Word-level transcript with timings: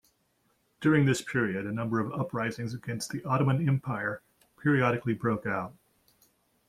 During 0.79 1.05
this 1.05 1.21
period 1.21 1.67
a 1.67 1.71
number 1.71 1.99
of 1.99 2.11
uprisings 2.19 2.73
against 2.73 3.11
the 3.11 3.23
Ottoman 3.23 3.69
Empire 3.69 4.23
periodically 4.57 5.13
broke 5.13 5.45
out. 5.45 5.75